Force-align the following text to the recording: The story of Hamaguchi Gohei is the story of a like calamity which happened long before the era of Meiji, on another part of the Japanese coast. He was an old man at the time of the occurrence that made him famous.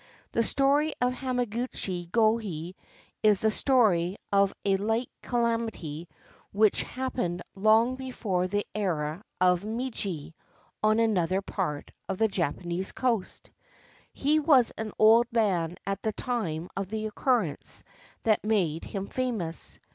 The 0.31 0.41
story 0.41 0.93
of 0.99 1.13
Hamaguchi 1.13 2.09
Gohei 2.09 2.73
is 3.21 3.41
the 3.41 3.51
story 3.51 4.17
of 4.33 4.51
a 4.65 4.75
like 4.77 5.09
calamity 5.21 6.07
which 6.51 6.81
happened 6.81 7.43
long 7.53 7.93
before 7.97 8.47
the 8.47 8.65
era 8.73 9.23
of 9.39 9.63
Meiji, 9.63 10.33
on 10.81 10.97
another 10.99 11.43
part 11.43 11.91
of 12.09 12.17
the 12.17 12.27
Japanese 12.27 12.91
coast. 12.91 13.51
He 14.11 14.39
was 14.39 14.71
an 14.75 14.91
old 14.97 15.27
man 15.31 15.77
at 15.85 16.01
the 16.01 16.13
time 16.13 16.67
of 16.75 16.87
the 16.89 17.05
occurrence 17.05 17.83
that 18.23 18.43
made 18.43 18.83
him 18.83 19.05
famous. 19.05 19.79